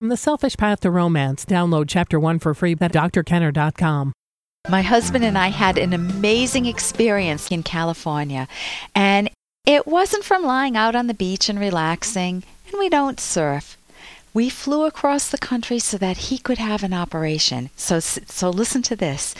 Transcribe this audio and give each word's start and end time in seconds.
From 0.00 0.08
The 0.08 0.16
Selfish 0.16 0.56
Path 0.56 0.80
to 0.80 0.90
Romance, 0.90 1.44
download 1.44 1.84
chapter 1.86 2.18
one 2.18 2.38
for 2.38 2.54
free 2.54 2.72
at 2.72 2.92
drkenner.com. 2.92 4.14
My 4.66 4.80
husband 4.80 5.26
and 5.26 5.36
I 5.36 5.48
had 5.48 5.76
an 5.76 5.92
amazing 5.92 6.64
experience 6.64 7.48
in 7.48 7.62
California, 7.62 8.48
and 8.94 9.28
it 9.66 9.86
wasn't 9.86 10.24
from 10.24 10.42
lying 10.42 10.74
out 10.74 10.96
on 10.96 11.06
the 11.06 11.12
beach 11.12 11.50
and 11.50 11.60
relaxing, 11.60 12.44
and 12.66 12.78
we 12.78 12.88
don't 12.88 13.20
surf. 13.20 13.76
We 14.32 14.48
flew 14.48 14.86
across 14.86 15.28
the 15.28 15.36
country 15.36 15.78
so 15.78 15.98
that 15.98 16.16
he 16.16 16.38
could 16.38 16.56
have 16.56 16.82
an 16.82 16.94
operation. 16.94 17.68
So, 17.76 18.00
so 18.00 18.48
listen 18.48 18.80
to 18.84 18.96
this. 18.96 19.34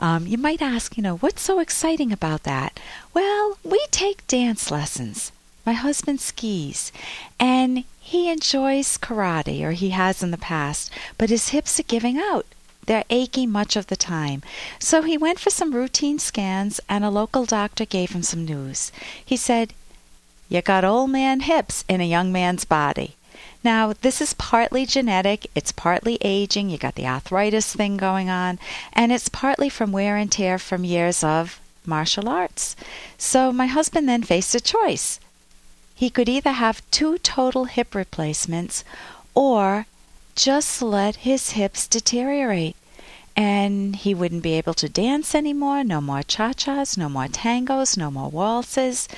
Um, 0.00 0.26
you 0.26 0.38
might 0.38 0.60
ask, 0.60 0.96
you 0.96 1.04
know, 1.04 1.18
what's 1.18 1.42
so 1.42 1.60
exciting 1.60 2.10
about 2.10 2.42
that? 2.42 2.80
Well, 3.14 3.58
we 3.62 3.86
take 3.92 4.26
dance 4.26 4.72
lessons. 4.72 5.30
My 5.64 5.74
husband 5.74 6.20
skis, 6.20 6.90
and 7.38 7.84
he 8.10 8.28
enjoys 8.28 8.98
karate, 8.98 9.62
or 9.62 9.70
he 9.70 9.90
has 9.90 10.20
in 10.20 10.32
the 10.32 10.36
past, 10.36 10.90
but 11.16 11.30
his 11.30 11.50
hips 11.50 11.78
are 11.78 11.84
giving 11.84 12.18
out. 12.18 12.44
They're 12.86 13.04
aching 13.08 13.52
much 13.52 13.76
of 13.76 13.86
the 13.86 13.94
time. 13.94 14.42
So 14.80 15.02
he 15.02 15.16
went 15.16 15.38
for 15.38 15.50
some 15.50 15.70
routine 15.70 16.18
scans, 16.18 16.80
and 16.88 17.04
a 17.04 17.08
local 17.08 17.44
doctor 17.44 17.84
gave 17.84 18.10
him 18.10 18.24
some 18.24 18.44
news. 18.44 18.90
He 19.24 19.36
said, 19.36 19.74
You 20.48 20.60
got 20.60 20.84
old 20.84 21.10
man 21.10 21.38
hips 21.38 21.84
in 21.88 22.00
a 22.00 22.04
young 22.04 22.32
man's 22.32 22.64
body. 22.64 23.14
Now, 23.62 23.92
this 23.92 24.20
is 24.20 24.34
partly 24.34 24.86
genetic, 24.86 25.48
it's 25.54 25.70
partly 25.70 26.18
aging, 26.20 26.68
you 26.68 26.78
got 26.78 26.96
the 26.96 27.06
arthritis 27.06 27.72
thing 27.76 27.96
going 27.96 28.28
on, 28.28 28.58
and 28.92 29.12
it's 29.12 29.28
partly 29.28 29.68
from 29.68 29.92
wear 29.92 30.16
and 30.16 30.32
tear 30.32 30.58
from 30.58 30.82
years 30.84 31.22
of 31.22 31.60
martial 31.86 32.28
arts. 32.28 32.74
So 33.18 33.52
my 33.52 33.66
husband 33.66 34.08
then 34.08 34.24
faced 34.24 34.56
a 34.56 34.60
choice 34.60 35.20
he 36.00 36.08
could 36.08 36.30
either 36.30 36.52
have 36.52 36.80
two 36.90 37.18
total 37.18 37.66
hip 37.66 37.94
replacements 37.94 38.84
or 39.34 39.84
just 40.34 40.80
let 40.80 41.28
his 41.28 41.50
hips 41.50 41.86
deteriorate. 41.86 42.74
And 43.36 43.94
he 43.94 44.14
wouldn't 44.14 44.42
be 44.42 44.54
able 44.54 44.72
to 44.80 44.88
dance 44.88 45.34
anymore, 45.34 45.84
no 45.84 46.00
more 46.00 46.22
cha 46.22 46.54
chas, 46.54 46.96
no 46.96 47.10
more 47.10 47.26
tangos, 47.28 47.98
no 47.98 48.10
more 48.10 48.30
waltzes. 48.30 49.08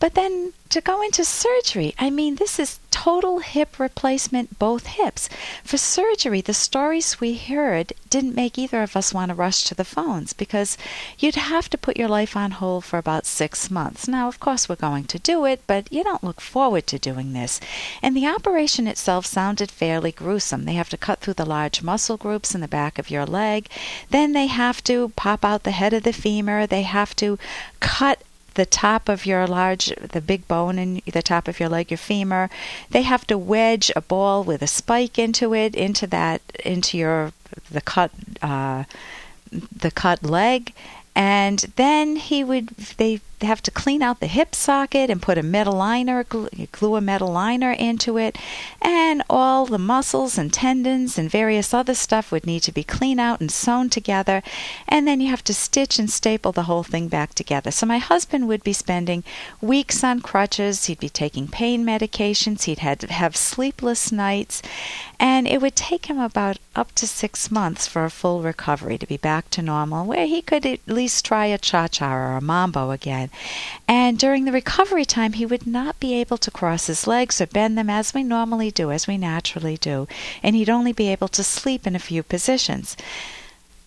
But 0.00 0.14
then 0.14 0.52
to 0.70 0.80
go 0.80 1.00
into 1.00 1.24
surgery, 1.24 1.94
I 1.96 2.10
mean, 2.10 2.34
this 2.34 2.58
is 2.58 2.80
total 3.04 3.40
hip 3.40 3.78
replacement, 3.78 4.58
both 4.58 4.86
hips. 4.86 5.28
For 5.62 5.76
surgery, 5.76 6.40
the 6.40 6.54
stories 6.54 7.20
we 7.20 7.36
heard 7.36 7.92
didn't 8.08 8.34
make 8.34 8.56
either 8.56 8.82
of 8.82 8.96
us 8.96 9.12
want 9.12 9.28
to 9.28 9.34
rush 9.34 9.64
to 9.64 9.74
the 9.74 9.84
phones 9.84 10.32
because 10.32 10.78
you'd 11.18 11.34
have 11.34 11.68
to 11.68 11.76
put 11.76 11.98
your 11.98 12.08
life 12.08 12.34
on 12.34 12.52
hold 12.52 12.82
for 12.82 12.98
about 12.98 13.26
six 13.26 13.70
months. 13.70 14.08
Now, 14.08 14.26
of 14.26 14.40
course, 14.40 14.70
we're 14.70 14.76
going 14.76 15.04
to 15.04 15.18
do 15.18 15.44
it, 15.44 15.60
but 15.66 15.92
you 15.92 16.02
don't 16.02 16.24
look 16.24 16.40
forward 16.40 16.86
to 16.86 16.98
doing 16.98 17.34
this. 17.34 17.60
And 18.00 18.16
the 18.16 18.26
operation 18.26 18.86
itself 18.86 19.26
sounded 19.26 19.70
fairly 19.70 20.10
gruesome. 20.10 20.64
They 20.64 20.72
have 20.72 20.88
to 20.88 20.96
cut 20.96 21.20
through 21.20 21.34
the 21.34 21.44
large 21.44 21.82
muscle 21.82 22.16
groups 22.16 22.54
in 22.54 22.62
the 22.62 22.68
back 22.68 22.98
of 22.98 23.10
your 23.10 23.26
leg. 23.26 23.68
Then 24.08 24.32
they 24.32 24.46
have 24.46 24.82
to 24.84 25.10
pop 25.10 25.44
out 25.44 25.64
the 25.64 25.72
head 25.72 25.92
of 25.92 26.04
the 26.04 26.14
femur. 26.14 26.66
They 26.66 26.82
have 26.84 27.14
to 27.16 27.38
cut 27.80 28.22
the 28.54 28.66
top 28.66 29.08
of 29.08 29.26
your 29.26 29.46
large, 29.46 29.86
the 29.86 30.20
big 30.20 30.46
bone 30.48 30.78
in 30.78 31.02
the 31.06 31.22
top 31.22 31.48
of 31.48 31.60
your 31.60 31.68
leg, 31.68 31.90
your 31.90 31.98
femur. 31.98 32.50
They 32.90 33.02
have 33.02 33.26
to 33.28 33.38
wedge 33.38 33.90
a 33.94 34.00
ball 34.00 34.44
with 34.44 34.62
a 34.62 34.66
spike 34.66 35.18
into 35.18 35.54
it, 35.54 35.74
into 35.74 36.06
that, 36.08 36.40
into 36.64 36.98
your 36.98 37.32
the 37.70 37.80
cut, 37.80 38.10
uh, 38.42 38.84
the 39.52 39.90
cut 39.90 40.22
leg, 40.22 40.72
and 41.14 41.58
then 41.76 42.16
he 42.16 42.42
would 42.42 42.68
they 42.96 43.20
have 43.44 43.62
to 43.62 43.70
clean 43.70 44.02
out 44.02 44.20
the 44.20 44.26
hip 44.26 44.54
socket 44.54 45.10
and 45.10 45.22
put 45.22 45.38
a 45.38 45.42
metal 45.42 45.74
liner 45.74 46.24
glue 46.24 46.96
a 46.96 47.00
metal 47.00 47.28
liner 47.28 47.72
into 47.72 48.18
it. 48.18 48.36
And 48.80 49.22
all 49.28 49.66
the 49.66 49.78
muscles 49.78 50.38
and 50.38 50.52
tendons 50.52 51.18
and 51.18 51.30
various 51.30 51.72
other 51.74 51.94
stuff 51.94 52.30
would 52.32 52.46
need 52.46 52.62
to 52.64 52.72
be 52.72 52.84
cleaned 52.84 53.20
out 53.20 53.40
and 53.40 53.50
sewn 53.50 53.90
together. 53.90 54.42
And 54.88 55.06
then 55.06 55.20
you 55.20 55.28
have 55.28 55.44
to 55.44 55.54
stitch 55.54 55.98
and 55.98 56.10
staple 56.10 56.52
the 56.52 56.64
whole 56.64 56.82
thing 56.82 57.08
back 57.08 57.34
together. 57.34 57.70
So 57.70 57.86
my 57.86 57.98
husband 57.98 58.48
would 58.48 58.64
be 58.64 58.72
spending 58.72 59.24
weeks 59.60 60.04
on 60.04 60.20
crutches. 60.20 60.84
He'd 60.86 61.00
be 61.00 61.08
taking 61.08 61.48
pain 61.48 61.84
medications. 61.84 62.64
He'd 62.64 62.78
had 62.80 63.00
to 63.00 63.12
have 63.12 63.36
sleepless 63.36 64.12
nights. 64.12 64.62
And 65.18 65.46
it 65.46 65.60
would 65.60 65.76
take 65.76 66.06
him 66.06 66.18
about 66.18 66.58
up 66.76 66.92
to 66.96 67.06
six 67.06 67.50
months 67.50 67.86
for 67.86 68.04
a 68.04 68.10
full 68.10 68.42
recovery 68.42 68.98
to 68.98 69.06
be 69.06 69.16
back 69.16 69.48
to 69.50 69.62
normal 69.62 70.04
where 70.06 70.26
he 70.26 70.42
could 70.42 70.66
at 70.66 70.80
least 70.86 71.24
try 71.24 71.46
a 71.46 71.58
cha-cha 71.58 72.12
or 72.12 72.36
a 72.36 72.40
mambo 72.40 72.90
again 72.90 73.30
and 73.86 74.18
during 74.18 74.44
the 74.44 74.52
recovery 74.52 75.04
time, 75.04 75.34
he 75.34 75.46
would 75.46 75.66
not 75.66 76.00
be 76.00 76.14
able 76.14 76.38
to 76.38 76.50
cross 76.50 76.86
his 76.86 77.06
legs 77.06 77.40
or 77.40 77.46
bend 77.46 77.76
them 77.76 77.90
as 77.90 78.14
we 78.14 78.22
normally 78.22 78.70
do, 78.70 78.90
as 78.90 79.06
we 79.06 79.16
naturally 79.16 79.76
do, 79.76 80.08
and 80.42 80.56
he'd 80.56 80.70
only 80.70 80.92
be 80.92 81.08
able 81.08 81.28
to 81.28 81.44
sleep 81.44 81.86
in 81.86 81.94
a 81.94 81.98
few 81.98 82.22
positions. 82.22 82.96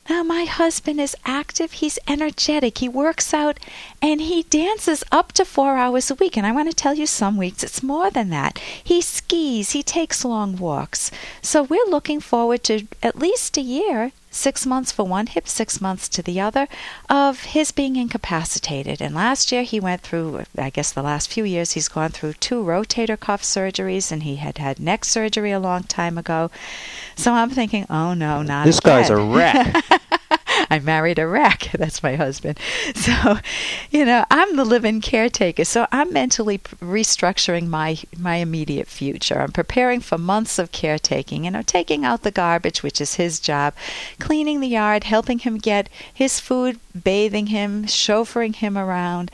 Now, 0.10 0.24
my 0.24 0.46
husband 0.46 1.02
is 1.02 1.18
active, 1.26 1.74
he's 1.74 2.00
energetic, 2.08 2.78
he 2.78 2.88
works 2.88 3.34
out, 3.34 3.60
and 4.02 4.22
he 4.22 4.44
dances 4.44 5.04
up 5.12 5.34
to 5.34 5.44
four 5.44 5.76
hours 5.76 6.10
a 6.10 6.16
week. 6.16 6.38
And 6.38 6.48
I 6.48 6.54
want 6.54 6.70
to 6.70 6.76
tell 6.76 6.94
you, 6.94 7.06
some 7.06 7.36
weeks 7.36 7.62
it's 7.62 7.84
more 7.84 8.10
than 8.10 8.30
that. 8.30 8.58
He 8.82 9.02
skis, 9.02 9.72
he 9.72 9.84
takes 9.84 10.24
long 10.24 10.56
walks. 10.56 11.12
So 11.42 11.62
we're 11.62 11.90
looking 11.90 12.22
forward 12.22 12.64
to 12.66 12.88
at 13.04 13.20
least 13.20 13.58
a 13.58 13.62
year 13.62 14.14
six 14.38 14.66
months 14.66 14.92
for 14.92 15.04
one 15.04 15.28
hip, 15.28 15.48
six 15.48 15.82
months 15.82 16.08
to 16.10 16.22
the 16.22 16.40
other, 16.40 16.68
of 17.10 17.44
his 17.44 17.72
being 17.72 17.96
incapacitated. 17.96 19.02
And 19.02 19.16
last 19.16 19.52
year 19.52 19.64
he 19.64 19.80
went 19.80 20.02
through, 20.02 20.44
I 20.58 20.70
guess 20.70 20.92
the 20.92 21.02
last 21.04 21.30
few 21.30 21.44
years, 21.44 21.72
he's 21.74 21.88
gone 21.88 22.12
through 22.12 22.34
two 22.34 22.64
rotator 22.64 23.20
cuff 23.20 23.42
surgeries 23.42 24.12
and 24.12 24.24
he 24.24 24.38
had 24.38 24.58
had 24.60 24.80
neck 24.80 25.04
surgery 25.06 25.52
a 25.52 25.60
long 25.60 25.84
time 25.84 26.18
ago. 26.18 26.52
So 27.16 27.34
I'm 27.34 27.50
thinking, 27.50 27.86
oh 27.90 28.14
no, 28.14 28.42
not 28.42 28.66
This 28.66 28.80
again. 28.80 29.02
guy's 29.02 29.10
a 29.10 29.18
wreck. 29.18 29.76
I 30.70 30.80
married 30.80 31.20
a 31.20 31.28
wreck. 31.28 31.70
That's 31.78 32.04
my 32.04 32.16
husband. 32.16 32.60
So, 33.08 33.38
you 33.92 34.06
know, 34.06 34.26
I'm 34.30 34.56
the 34.56 34.66
living 34.66 35.02
caretaker. 35.02 35.64
So 35.64 35.88
I'm 35.92 36.12
mentally 36.12 36.58
restructuring 36.58 37.68
my 37.68 38.00
my 38.18 38.38
immediate 38.38 38.88
future. 38.88 39.40
I'm 39.40 39.52
preparing 39.52 40.02
for 40.02 40.18
months 40.18 40.60
of 40.60 40.72
caretaking. 40.72 41.46
You 41.46 41.52
know, 41.52 41.62
taking 41.62 42.04
out 42.04 42.24
the 42.24 42.32
garbage, 42.32 42.84
which 42.84 43.00
is 43.00 43.16
his 43.16 43.40
job, 43.40 43.74
cleaning 44.20 44.60
the 44.60 44.68
yard, 44.68 45.06
helping 45.06 45.40
him 45.40 45.58
get 45.58 45.90
his 46.14 46.40
food, 46.40 46.80
bathing 47.04 47.48
him, 47.48 47.86
chauffeuring 47.86 48.56
him 48.56 48.78
around. 48.78 49.32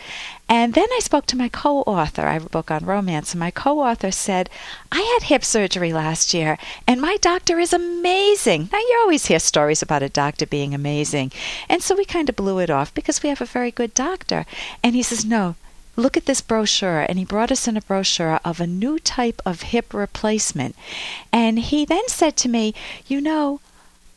And 0.50 0.74
then 0.74 0.88
I 0.92 1.00
spoke 1.00 1.26
to 1.28 1.38
my 1.38 1.50
co 1.50 1.82
author. 1.82 2.24
I 2.24 2.38
wrote 2.38 2.48
a 2.48 2.50
book 2.50 2.70
on 2.70 2.86
romance, 2.86 3.32
and 3.32 3.40
my 3.40 3.52
co 3.52 3.80
author 3.80 4.12
said, 4.12 4.50
I 4.92 5.02
had 5.02 5.28
hip 5.28 5.44
surgery 5.44 5.94
last 5.94 6.34
year, 6.34 6.58
and 6.88 7.02
my 7.02 7.18
doctor 7.22 7.60
is 7.60 7.74
amazing. 7.74 8.70
Now, 8.72 8.80
you 8.80 8.98
always 9.02 9.28
hear 9.28 9.40
stories 9.40 9.82
about 9.82 10.04
a 10.04 10.10
doctor 10.10 10.46
being 10.46 10.74
amazing. 10.74 11.32
And 11.70 11.82
so 11.82 11.96
we 11.96 12.06
kind 12.06 12.30
of 12.30 12.36
blew 12.36 12.60
it 12.60 12.70
off 12.70 12.94
because 12.94 13.24
we 13.24 13.30
have 13.30 13.42
a 13.42 13.46
very 13.46 13.72
good 13.72 13.94
doctor. 13.94 14.46
And 14.84 14.96
he 14.96 15.04
says, 15.04 15.26
No, 15.26 15.56
look 15.96 16.18
at 16.18 16.26
this 16.26 16.42
brochure. 16.42 17.02
And 17.02 17.18
he 17.18 17.26
brought 17.26 17.52
us 17.52 17.68
in 17.68 17.78
a 17.78 17.82
brochure 17.82 18.40
of 18.44 18.60
a 18.60 18.68
new 18.68 19.00
type 19.00 19.42
of 19.46 19.62
hip 19.74 19.94
replacement. 19.94 20.76
And 21.32 21.60
he 21.60 21.86
then 21.86 22.08
said 22.08 22.36
to 22.38 22.50
me, 22.50 22.74
You 23.08 23.22
know, 23.22 23.60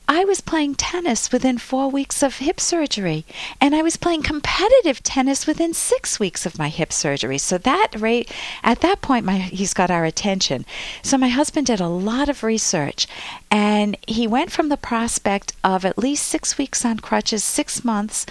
I 0.09 0.25
was 0.25 0.41
playing 0.41 0.77
tennis 0.77 1.33
within 1.33 1.59
four 1.59 1.91
weeks 1.91 2.23
of 2.23 2.39
hip 2.39 2.61
surgery, 2.61 3.25
and 3.61 3.75
I 3.75 3.83
was 3.83 3.97
playing 3.97 4.23
competitive 4.23 5.03
tennis 5.03 5.47
within 5.47 5.75
six 5.75 6.21
weeks 6.21 6.47
of 6.47 6.59
my 6.59 6.69
hip 6.69 6.93
surgery. 6.93 7.39
So 7.39 7.59
that 7.59 7.89
rate, 7.99 8.31
at 8.63 8.81
that 8.83 9.03
point, 9.03 9.25
my 9.25 9.39
he's 9.39 9.75
got 9.75 9.91
our 9.91 10.05
attention. 10.05 10.65
So 11.03 11.19
my 11.19 11.29
husband 11.29 11.67
did 11.67 11.81
a 11.81 11.89
lot 11.89 12.29
of 12.29 12.45
research, 12.45 13.09
and 13.51 13.97
he 14.07 14.29
went 14.29 14.53
from 14.53 14.69
the 14.69 14.77
prospect 14.77 15.53
of 15.65 15.85
at 15.85 15.99
least 15.99 16.27
six 16.27 16.57
weeks 16.57 16.85
on 16.85 17.01
crutches, 17.01 17.43
six 17.43 17.85
months, 17.85 18.27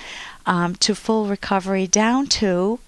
um, 0.45 0.75
to 0.75 0.95
full 0.95 1.25
recovery, 1.25 1.87
down 1.87 2.27
to, 2.27 2.79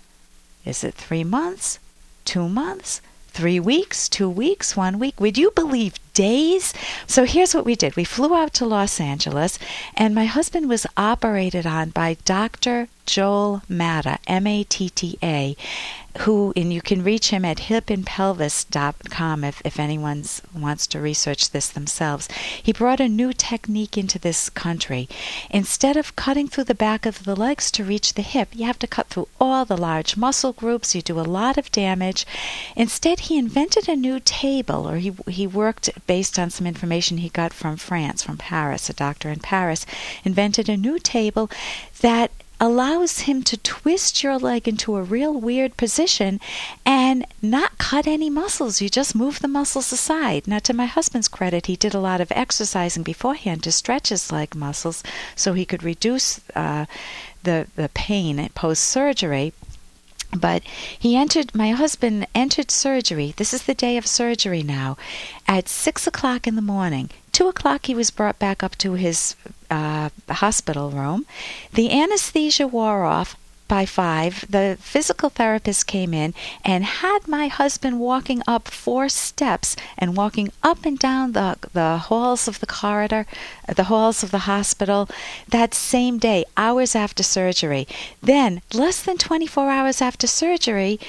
is 0.63 0.83
it 0.83 0.93
three 0.93 1.25
months, 1.25 1.79
two 2.23 2.47
months? 2.47 3.01
three 3.37 3.59
weeks, 3.59 4.09
two 4.09 4.27
weeks, 4.27 4.75
one 4.75 4.97
week. 4.97 5.19
Would 5.19 5.37
you 5.37 5.51
believe 5.51 5.93
days? 6.17 6.73
So 7.05 7.25
here's 7.25 7.53
what 7.53 7.63
we 7.63 7.75
did 7.75 7.95
we 7.95 8.03
flew 8.03 8.33
out 8.33 8.51
to 8.55 8.65
Los 8.65 8.99
Angeles, 8.99 9.59
and 9.93 10.15
my 10.15 10.25
husband 10.25 10.67
was 10.67 10.87
operated 10.97 11.67
on 11.67 11.91
by 11.91 12.17
Dr. 12.25 12.87
Joel 13.05 13.61
Matta, 13.69 14.17
M 14.25 14.47
A 14.47 14.63
T 14.63 14.89
T 14.89 15.19
A, 15.21 15.55
who, 16.19 16.53
and 16.55 16.71
you 16.73 16.81
can 16.81 17.03
reach 17.03 17.29
him 17.29 17.45
at 17.45 17.57
hipandpelvis.com 17.57 19.43
if, 19.43 19.61
if 19.63 19.79
anyone 19.79 20.23
wants 20.55 20.87
to 20.87 20.99
research 20.99 21.51
this 21.51 21.69
themselves. 21.69 22.27
He 22.61 22.73
brought 22.73 22.99
a 22.99 23.07
new 23.07 23.33
technique 23.33 23.97
into 23.97 24.19
this 24.19 24.49
country. 24.49 25.07
Instead 25.49 25.97
of 25.97 26.15
cutting 26.15 26.47
through 26.47 26.65
the 26.65 26.75
back 26.75 27.05
of 27.05 27.23
the 27.23 27.35
legs 27.35 27.69
to 27.71 27.83
reach 27.83 28.13
the 28.13 28.21
hip, 28.21 28.49
you 28.53 28.65
have 28.65 28.79
to 28.79 28.87
cut 28.87 29.07
through 29.07 29.27
all 29.39 29.65
the 29.65 29.77
large 29.77 30.17
muscle 30.17 30.53
groups. 30.53 30.95
You 30.95 31.01
do 31.01 31.19
a 31.19 31.21
lot 31.21 31.57
of 31.57 31.71
damage. 31.71 32.25
Instead, 32.75 33.21
he 33.21 33.37
invented 33.37 33.87
a 33.87 33.95
new 33.95 34.19
table, 34.19 34.87
or 34.87 34.97
he, 34.97 35.13
he 35.27 35.45
worked 35.47 35.89
based 36.07 36.39
on 36.39 36.49
some 36.49 36.67
information 36.67 37.17
he 37.17 37.29
got 37.29 37.53
from 37.53 37.77
France, 37.77 38.23
from 38.23 38.37
Paris, 38.37 38.89
a 38.89 38.93
doctor 38.93 39.29
in 39.29 39.39
Paris, 39.39 39.85
invented 40.23 40.69
a 40.69 40.77
new 40.77 40.99
table 40.99 41.49
that 42.01 42.31
allows 42.59 43.21
him 43.21 43.43
to 43.43 43.57
twist 43.57 44.23
your 44.23 44.37
leg 44.37 44.67
into 44.67 44.95
a 44.95 45.03
real 45.03 45.33
weird 45.33 45.77
position 45.77 46.39
and 46.85 47.25
not 47.41 47.77
cut 47.77 48.07
any 48.07 48.29
muscles. 48.29 48.81
You 48.81 48.89
just 48.89 49.15
move 49.15 49.39
the 49.39 49.47
muscles 49.47 49.91
aside. 49.91 50.47
Now, 50.47 50.59
to 50.59 50.73
my 50.73 50.85
husband's 50.85 51.27
credit, 51.27 51.67
he 51.67 51.75
did 51.75 51.93
a 51.93 51.99
lot 51.99 52.21
of 52.21 52.31
exercising 52.31 53.03
beforehand 53.03 53.63
to 53.63 53.71
stretch 53.71 54.09
his 54.09 54.31
leg 54.31 54.55
muscles 54.55 55.03
so 55.35 55.53
he 55.53 55.65
could 55.65 55.83
reduce 55.83 56.41
uh, 56.55 56.85
the, 57.43 57.67
the 57.75 57.89
pain 57.93 58.49
post 58.55 58.83
surgery. 58.83 59.53
But 60.37 60.63
he 60.99 61.15
entered, 61.15 61.55
my 61.55 61.71
husband 61.71 62.27
entered 62.35 62.69
surgery. 62.69 63.33
This 63.37 63.53
is 63.53 63.63
the 63.63 63.73
day 63.73 63.95
of 63.95 64.05
surgery 64.05 64.61
now, 64.61 64.97
at 65.47 65.69
six 65.69 66.05
o'clock 66.05 66.45
in 66.47 66.55
the 66.55 66.61
morning. 66.61 67.09
Two 67.37 67.49
o'clock, 67.49 67.85
he 67.85 67.93
was 67.93 68.09
brought 68.09 68.39
back 68.39 68.63
up 68.63 68.75
to 68.79 68.93
his 68.93 69.35
uh, 69.69 70.09
hospital 70.27 70.89
room. 70.89 71.27
The 71.71 71.91
anesthesia 71.91 72.65
wore 72.65 73.05
off 73.05 73.37
by 73.67 73.85
five, 73.85 74.43
the 74.49 74.75
physical 74.79 75.29
therapist 75.29 75.85
came 75.85 76.15
in 76.15 76.33
and 76.65 76.83
had 76.83 77.27
my 77.27 77.47
husband 77.47 77.99
walking 77.99 78.41
up 78.47 78.67
four 78.67 79.07
steps 79.07 79.75
and 79.99 80.17
walking 80.17 80.51
up 80.63 80.83
and 80.83 80.97
down 80.97 81.33
the, 81.33 81.57
the 81.73 81.97
halls 82.07 82.47
of 82.47 82.59
the 82.59 82.65
corridor, 82.65 83.27
the 83.67 83.83
halls 83.83 84.23
of 84.23 84.31
the 84.31 84.49
hospital 84.49 85.07
that 85.47 85.75
same 85.75 86.17
day, 86.17 86.43
hours 86.55 86.95
after 86.95 87.21
surgery. 87.21 87.87
Then, 88.19 88.63
less 88.73 89.03
than 89.03 89.19
24 89.19 89.69
hours 89.69 90.01
after 90.01 90.25
surgery, 90.25 90.99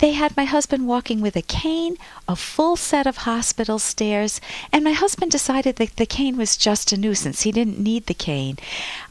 they 0.00 0.12
had 0.12 0.36
my 0.36 0.44
husband 0.44 0.88
walking 0.88 1.20
with 1.20 1.36
a 1.36 1.42
cane, 1.42 1.96
a 2.26 2.34
full 2.34 2.74
set 2.76 3.06
of 3.06 3.18
hospital 3.18 3.78
stairs, 3.78 4.40
and 4.72 4.82
my 4.82 4.92
husband 4.92 5.30
decided 5.30 5.76
that 5.76 5.96
the 5.96 6.06
cane 6.06 6.36
was 6.36 6.56
just 6.56 6.92
a 6.92 6.96
nuisance. 6.96 7.42
He 7.42 7.52
didn't 7.52 7.78
need 7.78 8.06
the 8.06 8.14
cane. 8.14 8.56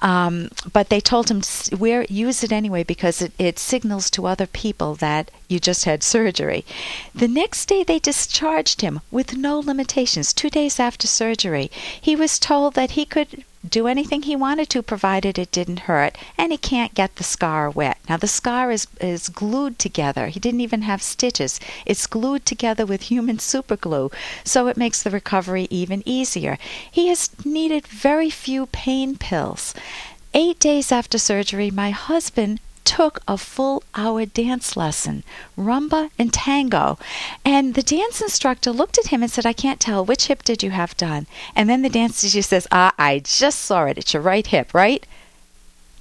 Um, 0.01 0.49
but 0.73 0.89
they 0.89 0.99
told 0.99 1.29
him, 1.29 1.41
wear, 1.77 2.05
use 2.09 2.43
it 2.43 2.51
anyway 2.51 2.83
because 2.83 3.21
it, 3.21 3.31
it 3.37 3.59
signals 3.59 4.09
to 4.11 4.25
other 4.25 4.47
people 4.47 4.95
that 4.95 5.29
you 5.47 5.59
just 5.59 5.85
had 5.85 6.03
surgery. 6.03 6.65
The 7.13 7.27
next 7.27 7.67
day, 7.67 7.83
they 7.83 7.99
discharged 7.99 8.81
him 8.81 9.01
with 9.11 9.37
no 9.37 9.59
limitations. 9.59 10.33
Two 10.33 10.49
days 10.49 10.79
after 10.79 11.07
surgery, 11.07 11.69
he 11.99 12.15
was 12.15 12.39
told 12.39 12.73
that 12.73 12.91
he 12.91 13.05
could 13.05 13.43
do 13.67 13.87
anything 13.87 14.21
he 14.21 14.35
wanted 14.35 14.69
to 14.69 14.81
provided 14.81 15.37
it 15.37 15.51
didn't 15.51 15.81
hurt 15.81 16.17
and 16.37 16.51
he 16.51 16.57
can't 16.57 16.93
get 16.93 17.15
the 17.15 17.23
scar 17.23 17.69
wet. 17.69 17.97
Now 18.07 18.17
the 18.17 18.27
scar 18.27 18.71
is 18.71 18.87
is 19.01 19.29
glued 19.29 19.77
together. 19.77 20.27
He 20.27 20.39
didn't 20.39 20.61
even 20.61 20.83
have 20.83 21.01
stitches. 21.01 21.59
It's 21.85 22.07
glued 22.07 22.45
together 22.45 22.85
with 22.85 23.03
human 23.03 23.37
superglue 23.37 24.13
so 24.43 24.67
it 24.67 24.77
makes 24.77 25.03
the 25.03 25.11
recovery 25.11 25.67
even 25.69 26.03
easier. 26.05 26.57
He 26.89 27.07
has 27.07 27.29
needed 27.45 27.85
very 27.87 28.29
few 28.29 28.67
pain 28.67 29.17
pills. 29.17 29.73
8 30.33 30.59
days 30.59 30.91
after 30.91 31.17
surgery 31.17 31.71
my 31.71 31.89
husband 31.89 32.59
took 32.89 33.19
a 33.27 33.37
full 33.37 33.83
hour 33.93 34.25
dance 34.25 34.75
lesson, 34.75 35.23
rumba 35.55 36.09
and 36.17 36.33
tango. 36.33 36.97
And 37.45 37.75
the 37.75 37.83
dance 37.83 38.19
instructor 38.19 38.71
looked 38.71 38.97
at 38.97 39.09
him 39.09 39.21
and 39.21 39.31
said, 39.31 39.45
I 39.45 39.53
can't 39.53 39.79
tell, 39.79 40.03
which 40.03 40.25
hip 40.25 40.41
did 40.41 40.63
you 40.63 40.71
have 40.71 40.97
done? 40.97 41.27
And 41.55 41.69
then 41.69 41.83
the 41.83 41.89
dance 41.89 42.19
teacher 42.19 42.41
says, 42.41 42.67
Ah, 42.71 42.91
I 42.97 43.19
just 43.19 43.59
saw 43.59 43.85
it. 43.85 43.99
It's 43.99 44.15
your 44.15 44.23
right 44.23 44.47
hip, 44.47 44.73
right? 44.73 45.05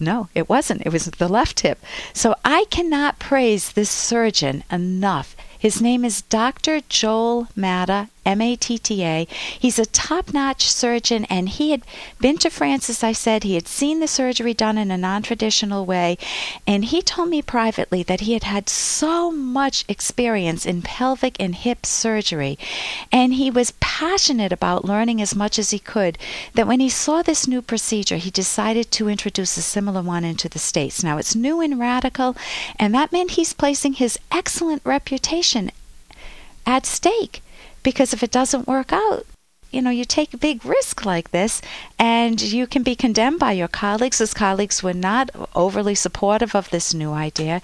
No, 0.01 0.29
it 0.35 0.49
wasn't. 0.49 0.87
It 0.87 0.93
was 0.93 1.05
the 1.05 1.29
left 1.29 1.61
hip. 1.61 1.79
So 2.15 2.35
I 2.43 2.65
cannot 2.71 3.19
praise 3.19 3.73
this 3.73 3.91
surgeon 3.91 4.65
enough. 4.73 5.37
His 5.59 5.83
name 5.83 6.07
is 6.07 6.23
Dr. 6.23 6.81
Joel 6.89 7.49
Matta, 7.55 8.09
M 8.25 8.41
A 8.41 8.57
T 8.57 8.79
T 8.79 9.05
A. 9.05 9.27
He's 9.59 9.79
a 9.79 9.87
top 9.87 10.35
notch 10.35 10.69
surgeon, 10.69 11.25
and 11.27 11.49
he 11.49 11.71
had 11.71 11.83
been 12.21 12.37
to 12.39 12.51
France, 12.51 12.91
as 12.91 13.03
I 13.03 13.13
said. 13.13 13.45
He 13.45 13.55
had 13.55 13.69
seen 13.69 14.01
the 14.01 14.09
surgery 14.09 14.55
done 14.55 14.77
in 14.77 14.91
a 14.91 14.99
non 14.99 15.23
traditional 15.23 15.87
way, 15.87 16.19
and 16.67 16.87
he 16.87 17.01
told 17.01 17.31
me 17.31 17.43
privately 17.43 18.03
that 18.03 18.21
he 18.21 18.35
had 18.35 18.45
had 18.45 18.69
so 18.69 19.31
much 19.31 19.85
experience 19.89 20.67
in 20.67 20.83
pelvic 20.83 21.37
and 21.41 21.55
hip 21.55 21.87
surgery, 21.87 22.59
and 23.11 23.35
he 23.35 23.51
was 23.51 23.73
passionate 23.81 24.53
about 24.53 24.85
learning 24.85 25.23
as 25.23 25.35
much 25.35 25.59
as 25.59 25.71
he 25.71 25.79
could. 25.79 26.19
That 26.55 26.67
when 26.67 26.81
he 26.81 26.89
saw 26.89 27.23
this 27.23 27.49
new 27.49 27.63
procedure, 27.63 28.17
he 28.17 28.31
decided 28.31 28.91
to 28.93 29.09
introduce 29.09 29.57
a 29.57 29.63
similar 29.63 30.03
one 30.03 30.25
into 30.25 30.49
the 30.49 30.59
States. 30.59 31.03
Now, 31.03 31.19
it's 31.19 31.35
new 31.35 31.61
and 31.61 31.81
radical, 31.81 32.37
and 32.79 32.95
that 32.95 33.13
meant 33.13 33.33
he's 33.33 33.53
placing 33.53 33.95
his 33.95 34.19
excellent 34.31 34.83
reputation 34.85 35.71
at 36.67 36.85
stake 36.85 37.41
because 37.89 38.13
if 38.13 38.23
it 38.23 38.31
doesn't 38.31 38.69
work 38.69 38.93
out, 38.93 39.25
you 39.71 39.81
know, 39.81 39.91
you 39.91 40.05
take 40.05 40.35
a 40.35 40.39
big 40.39 40.63
risk 40.65 41.07
like 41.07 41.31
this 41.31 41.63
and 41.99 42.41
you 42.41 42.67
can 42.67 42.83
be 42.83 42.95
condemned 42.95 43.39
by 43.39 43.53
your 43.53 43.69
colleagues. 43.69 44.19
His 44.19 44.35
colleagues 44.35 44.83
were 44.83 44.93
not 44.93 45.31
overly 45.55 45.95
supportive 45.95 46.55
of 46.55 46.69
this 46.69 46.93
new 46.93 47.13
idea. 47.13 47.63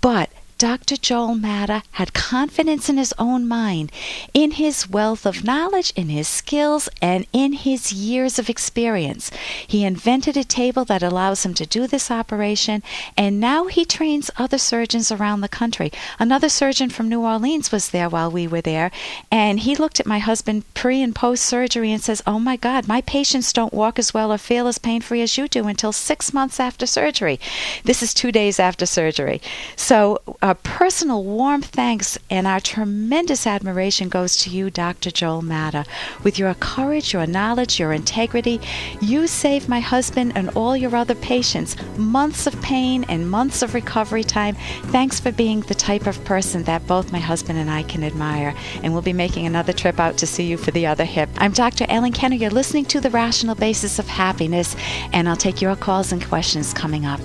But 0.00 0.30
Dr. 0.62 0.96
Joel 0.96 1.34
Matta 1.34 1.82
had 1.90 2.14
confidence 2.14 2.88
in 2.88 2.96
his 2.96 3.12
own 3.18 3.48
mind, 3.48 3.90
in 4.32 4.52
his 4.52 4.88
wealth 4.88 5.26
of 5.26 5.42
knowledge, 5.42 5.92
in 5.96 6.08
his 6.08 6.28
skills, 6.28 6.88
and 7.02 7.26
in 7.32 7.52
his 7.52 7.92
years 7.92 8.38
of 8.38 8.48
experience. 8.48 9.32
He 9.66 9.84
invented 9.84 10.36
a 10.36 10.44
table 10.44 10.84
that 10.84 11.02
allows 11.02 11.44
him 11.44 11.52
to 11.54 11.66
do 11.66 11.88
this 11.88 12.12
operation, 12.12 12.84
and 13.16 13.40
now 13.40 13.66
he 13.66 13.84
trains 13.84 14.30
other 14.36 14.56
surgeons 14.56 15.10
around 15.10 15.40
the 15.40 15.48
country. 15.48 15.90
Another 16.20 16.48
surgeon 16.48 16.90
from 16.90 17.08
New 17.08 17.22
Orleans 17.22 17.72
was 17.72 17.90
there 17.90 18.08
while 18.08 18.30
we 18.30 18.46
were 18.46 18.60
there, 18.60 18.92
and 19.32 19.58
he 19.58 19.74
looked 19.74 19.98
at 19.98 20.06
my 20.06 20.20
husband 20.20 20.62
pre 20.74 21.02
and 21.02 21.12
post 21.12 21.42
surgery 21.44 21.90
and 21.90 22.00
says, 22.00 22.22
Oh 22.24 22.38
my 22.38 22.54
God, 22.54 22.86
my 22.86 23.00
patients 23.00 23.52
don't 23.52 23.74
walk 23.74 23.98
as 23.98 24.14
well 24.14 24.32
or 24.32 24.38
feel 24.38 24.68
as 24.68 24.78
pain 24.78 25.00
free 25.00 25.22
as 25.22 25.36
you 25.36 25.48
do 25.48 25.66
until 25.66 25.90
six 25.90 26.32
months 26.32 26.60
after 26.60 26.86
surgery. 26.86 27.40
This 27.82 28.00
is 28.00 28.14
two 28.14 28.30
days 28.30 28.60
after 28.60 28.86
surgery. 28.86 29.42
So, 29.74 30.20
uh, 30.40 30.51
our 30.52 30.56
personal 30.56 31.24
warm 31.24 31.62
thanks 31.62 32.18
and 32.28 32.46
our 32.46 32.60
tremendous 32.60 33.46
admiration 33.46 34.10
goes 34.10 34.36
to 34.36 34.50
you, 34.50 34.68
Dr. 34.68 35.10
Joel 35.10 35.40
Matta. 35.40 35.86
With 36.24 36.38
your 36.38 36.52
courage, 36.52 37.14
your 37.14 37.26
knowledge, 37.26 37.80
your 37.80 37.90
integrity, 37.90 38.60
you 39.00 39.26
saved 39.26 39.66
my 39.66 39.80
husband 39.80 40.32
and 40.34 40.50
all 40.50 40.76
your 40.76 40.94
other 40.94 41.14
patients 41.14 41.74
months 41.96 42.46
of 42.46 42.60
pain 42.60 43.04
and 43.04 43.30
months 43.30 43.62
of 43.62 43.72
recovery 43.72 44.24
time. 44.24 44.54
Thanks 44.88 45.18
for 45.18 45.32
being 45.32 45.60
the 45.62 45.74
type 45.74 46.06
of 46.06 46.22
person 46.26 46.64
that 46.64 46.86
both 46.86 47.12
my 47.12 47.18
husband 47.18 47.58
and 47.58 47.70
I 47.70 47.84
can 47.84 48.04
admire. 48.04 48.54
And 48.82 48.92
we'll 48.92 49.00
be 49.00 49.14
making 49.14 49.46
another 49.46 49.72
trip 49.72 49.98
out 49.98 50.18
to 50.18 50.26
see 50.26 50.44
you 50.44 50.58
for 50.58 50.70
the 50.70 50.86
other 50.86 51.06
hip. 51.06 51.30
I'm 51.38 51.52
Dr. 51.52 51.86
Ellen 51.88 52.12
Kenner. 52.12 52.36
You're 52.36 52.50
listening 52.50 52.84
to 52.86 53.00
The 53.00 53.08
Rational 53.08 53.54
Basis 53.54 53.98
of 53.98 54.06
Happiness, 54.06 54.76
and 55.14 55.30
I'll 55.30 55.34
take 55.34 55.62
your 55.62 55.76
calls 55.76 56.12
and 56.12 56.22
questions 56.22 56.74
coming 56.74 57.06
up. 57.06 57.20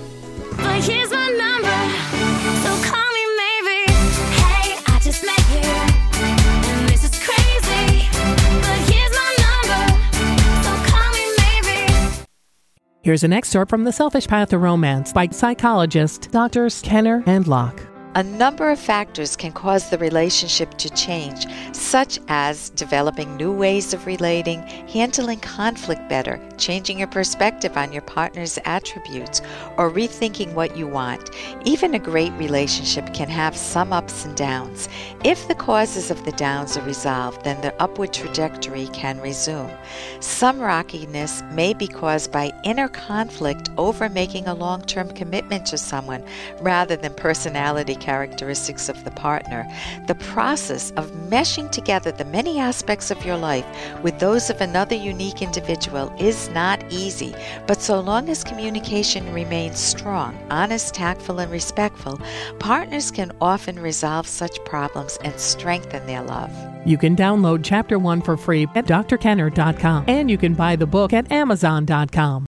Here's 13.08 13.24
an 13.24 13.32
excerpt 13.32 13.70
from 13.70 13.84
The 13.84 13.90
Selfish 13.90 14.28
Path 14.28 14.50
to 14.50 14.58
Romance 14.58 15.14
by 15.14 15.28
psychologists 15.28 16.26
Drs. 16.26 16.82
Kenner 16.82 17.22
and 17.24 17.48
Locke. 17.48 17.87
A 18.14 18.22
number 18.22 18.70
of 18.70 18.80
factors 18.80 19.36
can 19.36 19.52
cause 19.52 19.90
the 19.90 19.98
relationship 19.98 20.76
to 20.78 20.88
change, 20.90 21.46
such 21.72 22.18
as 22.28 22.70
developing 22.70 23.36
new 23.36 23.52
ways 23.52 23.92
of 23.92 24.06
relating, 24.06 24.62
handling 24.62 25.40
conflict 25.40 26.08
better, 26.08 26.40
changing 26.56 26.98
your 26.98 27.08
perspective 27.08 27.76
on 27.76 27.92
your 27.92 28.02
partner's 28.02 28.58
attributes, 28.64 29.42
or 29.76 29.90
rethinking 29.90 30.54
what 30.54 30.74
you 30.74 30.86
want. 30.86 31.30
Even 31.64 31.94
a 31.94 31.98
great 31.98 32.32
relationship 32.32 33.12
can 33.12 33.28
have 33.28 33.54
some 33.54 33.92
ups 33.92 34.24
and 34.24 34.34
downs. 34.34 34.88
If 35.22 35.46
the 35.46 35.54
causes 35.54 36.10
of 36.10 36.24
the 36.24 36.32
downs 36.32 36.78
are 36.78 36.86
resolved, 36.86 37.44
then 37.44 37.60
the 37.60 37.74
upward 37.80 38.14
trajectory 38.14 38.86
can 38.88 39.20
resume. 39.20 39.70
Some 40.20 40.58
rockiness 40.60 41.42
may 41.52 41.74
be 41.74 41.86
caused 41.86 42.32
by 42.32 42.52
inner 42.64 42.88
conflict 42.88 43.68
over 43.76 44.08
making 44.08 44.48
a 44.48 44.54
long 44.54 44.80
term 44.82 45.10
commitment 45.10 45.66
to 45.66 45.76
someone 45.76 46.24
rather 46.62 46.96
than 46.96 47.12
personality 47.12 47.97
characteristics 48.00 48.88
of 48.88 49.02
the 49.04 49.10
partner. 49.10 49.66
The 50.06 50.14
process 50.14 50.90
of 50.92 51.10
meshing 51.30 51.70
together 51.70 52.12
the 52.12 52.24
many 52.24 52.58
aspects 52.58 53.10
of 53.10 53.24
your 53.24 53.36
life 53.36 53.66
with 54.02 54.18
those 54.18 54.50
of 54.50 54.60
another 54.60 54.94
unique 54.94 55.42
individual 55.42 56.12
is 56.18 56.48
not 56.50 56.84
easy, 56.90 57.34
but 57.66 57.80
so 57.80 58.00
long 58.00 58.28
as 58.28 58.44
communication 58.44 59.32
remains 59.32 59.78
strong, 59.78 60.38
honest, 60.50 60.94
tactful, 60.94 61.40
and 61.40 61.50
respectful, 61.50 62.20
partners 62.58 63.10
can 63.10 63.32
often 63.40 63.78
resolve 63.78 64.26
such 64.26 64.64
problems 64.64 65.18
and 65.24 65.38
strengthen 65.38 66.06
their 66.06 66.22
love. 66.22 66.52
You 66.86 66.96
can 66.96 67.16
download 67.16 67.60
Chapter 67.64 67.98
1 67.98 68.22
for 68.22 68.36
free 68.36 68.66
at 68.74 68.86
drkenner.com 68.86 70.04
and 70.06 70.30
you 70.30 70.38
can 70.38 70.54
buy 70.54 70.76
the 70.76 70.86
book 70.86 71.12
at 71.12 71.30
amazon.com. 71.30 72.46